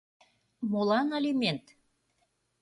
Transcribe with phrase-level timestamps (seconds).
[0.71, 1.65] —Молан алимент?